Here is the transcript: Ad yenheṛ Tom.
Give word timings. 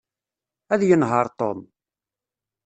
Ad 0.73 0.81
yenheṛ 0.87 1.27
Tom. 1.39 1.59